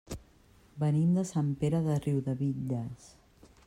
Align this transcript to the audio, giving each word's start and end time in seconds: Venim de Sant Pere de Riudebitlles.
Venim 0.83 1.11
de 1.19 1.25
Sant 1.33 1.53
Pere 1.63 1.85
de 1.91 2.01
Riudebitlles. 2.07 3.11